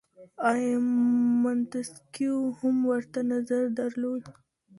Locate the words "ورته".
2.89-3.19